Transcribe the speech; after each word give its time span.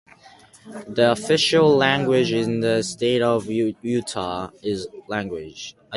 The 0.87 1.11
official 1.11 1.75
language 1.77 2.31
in 2.31 2.61
the 2.61 2.81
state 2.81 3.21
of 3.21 3.45
Utah 3.45 4.49
is 4.63 4.87
English. 5.13 5.75